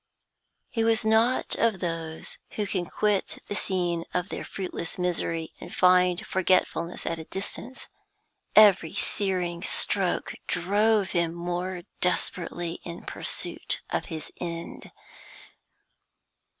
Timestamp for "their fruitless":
4.29-4.97